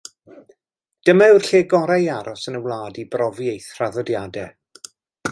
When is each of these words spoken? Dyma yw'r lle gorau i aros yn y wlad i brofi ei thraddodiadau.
Dyma 1.09 1.25
yw'r 1.33 1.43
lle 1.49 1.59
gorau 1.73 2.01
i 2.05 2.09
aros 2.13 2.49
yn 2.51 2.57
y 2.59 2.61
wlad 2.63 2.97
i 3.03 3.05
brofi 3.17 3.51
ei 3.53 3.61
thraddodiadau. 3.67 4.49